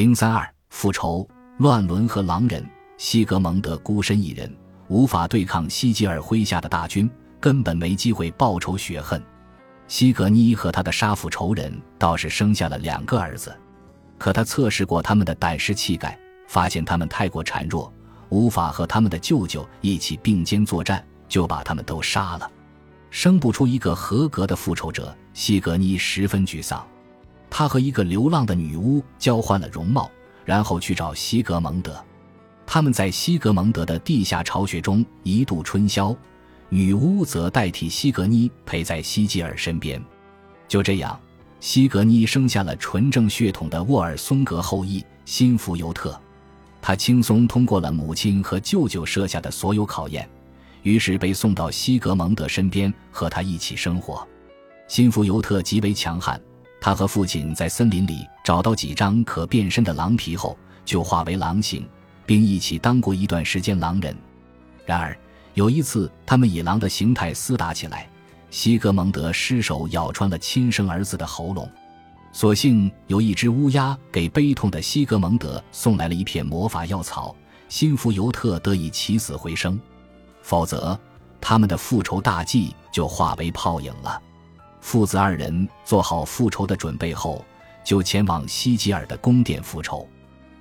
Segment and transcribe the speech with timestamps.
[0.00, 1.28] 零三二复仇，
[1.58, 2.66] 乱伦和狼人。
[2.96, 4.50] 西格蒙德孤身一人，
[4.88, 9.22] 无法对抗西吉尔麾下的大军，根本没机会报仇雪恨。
[9.88, 13.54] 西格妮和他的杀父仇人倒是生下了两个儿子，
[14.16, 17.92] 可他测试过他们的胆识气概，发现他们太过孱弱，
[18.30, 22.50] 无法和他们的舅舅一起并肩作战，就把他们都杀了，
[23.10, 25.14] 生不出一个合格的复仇者。
[25.34, 26.82] 西格妮十分沮丧。
[27.50, 30.10] 他和一个流浪的女巫交换了容貌，
[30.44, 32.02] 然后去找西格蒙德。
[32.64, 36.16] 他们在西格蒙德的地下巢穴中一度春宵，
[36.68, 40.00] 女巫则代替西格妮陪在西吉尔身边。
[40.68, 41.18] 就这样，
[41.58, 46.18] 西格妮生下了纯正血统的沃尔松格后裔辛福尤特。
[46.80, 50.26] 他轻松通过了母亲和舅舅设下的所有考验，
[50.82, 54.26] 于是被送到西格蒙德身边和他一起生活。
[54.86, 56.40] 辛福尤特极为强悍。
[56.80, 61.86] 他和父亲在森林里找到几张可变身的狼皮后，就化为狼形，
[62.24, 64.16] 并一起当过一段时间狼人。
[64.86, 65.16] 然而
[65.54, 68.08] 有一次，他们以狼的形态厮打起来，
[68.50, 71.70] 西格蒙德失手咬穿了亲生儿子的喉咙。
[72.32, 77.34] 所幸有一只乌鸦给悲痛的西格蒙德送来了一片魔法药草，
[77.68, 79.78] 辛福尤特得以起死回生。
[80.40, 80.98] 否则，
[81.40, 84.22] 他们的复仇大计就化为泡影了。
[84.80, 87.44] 父子二人做好复仇的准备后，
[87.84, 90.08] 就前往西吉尔的宫殿复仇。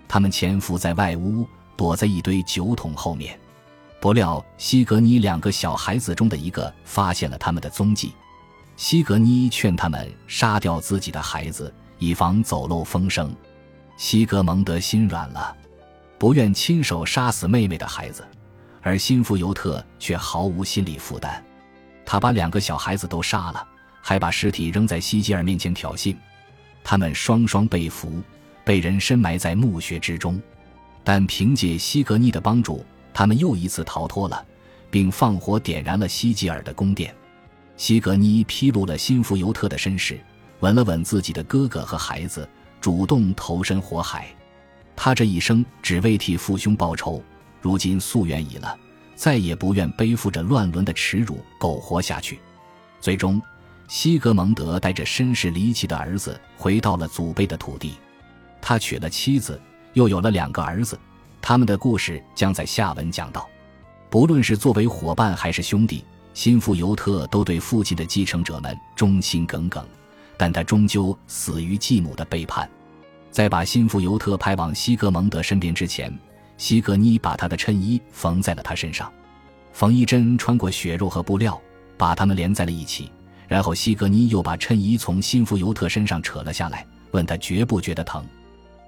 [0.08, 3.40] 他们潜伏在外屋，躲在一堆酒桶后面。
[4.02, 8.14] 不料，西格妮两个小孩子中的一个发现了他们的踪迹。
[8.76, 13.36] 西格妮劝他们杀掉自己的孩子，以防走漏风声。
[13.98, 15.56] 西格蒙德心软了，
[16.18, 18.26] 不愿亲手杀死妹妹的孩子，
[18.82, 21.44] 而心腹尤特却毫无心理负担。
[22.06, 23.68] 他把两个小孩子都杀了。
[24.10, 26.16] 还把尸体扔在西吉尔面前挑衅，
[26.84, 28.24] 他们双双被俘，
[28.66, 30.42] 被人深埋在墓穴之中。
[31.04, 34.44] 但凭借西格妮的帮助，他们又一次逃脱了，
[34.90, 37.14] 并放火点燃了希吉尔的宫殿。
[37.78, 40.20] 西格妮披露了辛福尤特的身世，
[40.62, 42.50] 吻了吻自己的哥哥和孩子，
[42.82, 44.28] 主动投身火海。
[44.96, 47.24] 他这一生只为替父兄报仇，
[47.62, 48.76] 如今夙愿已了，
[49.14, 52.40] 再也不愿背负着乱伦的耻辱苟活下去。
[53.00, 53.40] 最终。
[53.90, 57.96] 西格蒙德带着身世离奇的儿子回到了祖辈的土地，
[58.62, 59.60] 他娶了妻子，
[59.94, 60.98] 又有了两个儿子。
[61.42, 63.50] 他们的故事将在下文讲到。
[64.08, 66.06] 不论是作为伙伴还是兄弟，
[66.36, 69.84] 心腹尤特都对父亲的继承者们忠心耿耿，
[70.38, 72.70] 但他终究死于继母的背叛。
[73.32, 76.16] 在把心腹尤特派往西格蒙德身边之前，
[76.58, 79.12] 西格妮把他的衬衣缝在了他身上，
[79.74, 81.60] 缝衣针穿过血肉和布料，
[81.98, 83.12] 把它们连在了一起。
[83.50, 88.24] 然后西格妮又把衬衣从辛福尤特身上扯了下来，问他觉不觉得疼。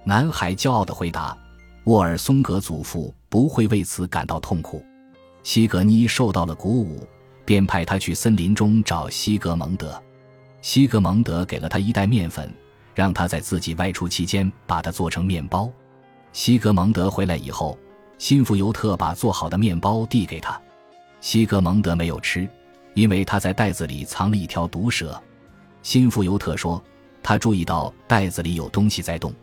[0.04, 1.36] 男孩骄傲地回答
[1.86, 4.86] ：“沃尔松格祖父不会为此感到痛苦。”
[5.42, 7.08] 西格妮受到了鼓舞，
[7.44, 10.00] 便派他去森林中找西格蒙德。
[10.62, 12.48] 西格蒙德给了他一袋面粉，
[12.94, 15.68] 让他在自己外出期间把它做成面包。
[16.34, 17.76] 西格蒙德回来以后，
[18.20, 20.62] 辛福尤特把做好的面包递给他，
[21.20, 22.48] 西格蒙德没有吃。
[22.94, 25.22] 因为他在袋子里藏了一条毒蛇，
[25.82, 26.82] 辛福尤特说，
[27.24, 29.34] 他注意到袋子里有东西在动，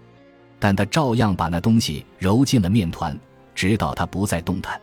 [0.58, 3.18] 但他照样把那东西揉进了面团，
[3.54, 4.80] 直到它不再动弹。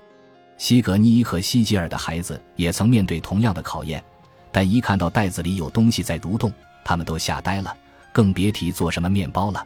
[0.58, 4.04] 西格妮和西吉尔的孩子也曾面对同样的考验，
[4.52, 6.52] 但一看到袋子里有东西在蠕动，
[6.84, 7.76] 他们都吓呆了，
[8.14, 9.66] 更别提做什么面包了。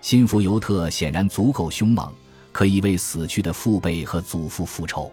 [0.00, 2.10] 辛福尤特显然足够凶猛，
[2.52, 5.12] 可以为死去的父辈和祖父复仇。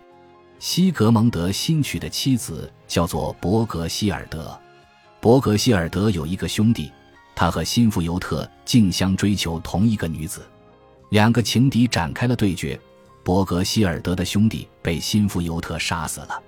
[0.59, 4.59] 西格蒙德新娶的妻子叫做伯格希尔德。
[5.19, 6.91] 伯格希尔德有一个兄弟，
[7.35, 10.41] 他和辛福尤特竞相追求同一个女子，
[11.09, 12.79] 两个情敌展开了对决。
[13.23, 16.41] 伯格希尔德的兄弟被辛福尤特杀死了。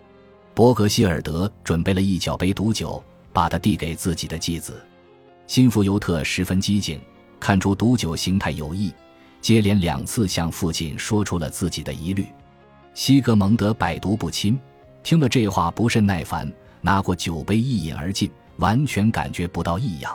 [0.55, 4.81] 伯格希尔德准备了一小杯毒酒，把它递给自己的继子。
[5.45, 6.99] 辛福尤特十分机警，
[7.39, 8.91] 看出毒酒形态有异，
[9.39, 12.25] 接连两次向父亲说出了自己的疑虑。
[12.99, 14.59] 西格蒙德百毒不侵，
[15.03, 16.51] 听了这话不甚耐烦，
[16.81, 20.13] 拿过酒杯一饮而尽，完全感觉不到异样。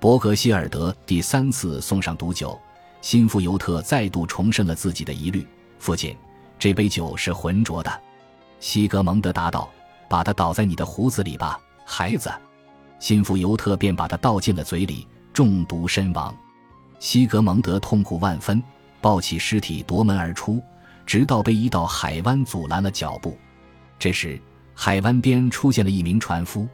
[0.00, 2.58] 伯格希尔德第三次送上毒酒，
[3.00, 5.46] 辛福尤特再度重申了自己的疑虑
[5.78, 6.16] ：“父亲，
[6.58, 8.02] 这杯酒是浑浊的。”
[8.58, 9.70] 西格蒙德答道
[10.10, 12.28] ：“把它倒在你的胡子里吧，孩子。”
[12.98, 16.36] 辛福尤特便把它倒进了嘴里，中毒身亡。
[16.98, 18.60] 西格蒙德痛苦万分，
[19.00, 20.60] 抱起尸体夺门而出。
[21.08, 23.34] 直到被一道海湾阻拦了脚步，
[23.98, 24.38] 这时
[24.74, 26.68] 海湾边出现了一名船夫，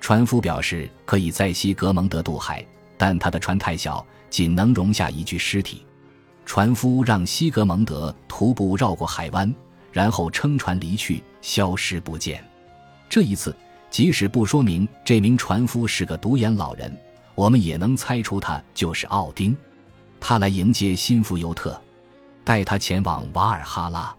[0.00, 2.66] 船夫表示可以在西格蒙德渡海，
[2.96, 5.86] 但他的船太小，仅能容下一具尸体。
[6.44, 9.54] 船夫让西格蒙德徒步绕过海湾，
[9.92, 12.44] 然后撑船离去，消失不见。
[13.08, 13.54] 这一次，
[13.90, 16.92] 即使不说明这名船夫是个独眼老人，
[17.36, 19.56] 我们也能猜出他就是奥丁。
[20.18, 21.80] 他来迎接新福尤特，
[22.48, 24.17] 带他前往瓦尔哈拉。